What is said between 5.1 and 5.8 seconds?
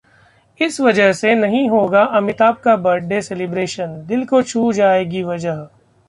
वजह